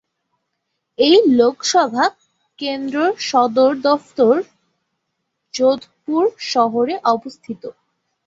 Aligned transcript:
এই 0.99 1.17
লোকসভা 1.31 2.05
কেন্দ্রর 2.59 3.11
সদর 3.21 3.71
দফতর 3.83 4.35
যোধপুর 5.53 6.23
শহরে 6.51 6.95
অবস্থিত। 7.05 7.63